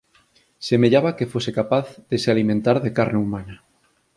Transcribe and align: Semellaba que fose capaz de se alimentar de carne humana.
Semellaba 0.67 1.15
que 1.17 1.29
fose 1.33 1.51
capaz 1.59 1.87
de 2.09 2.17
se 2.23 2.29
alimentar 2.33 2.77
de 2.85 2.91
carne 2.97 3.19
humana. 3.25 3.55